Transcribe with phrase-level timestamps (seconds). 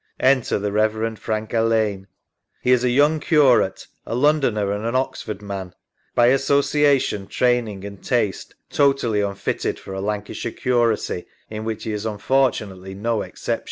[0.19, 1.15] [Enter the Rev.
[1.19, 2.07] Frank Alleyne.
[2.59, 5.75] He is a young curate, a Londoner and an Oxford man,
[6.15, 12.07] by association, training, and taste, totally unfitted for a Lancashire curacy, in which he is
[12.07, 13.59] unfortunately no exception.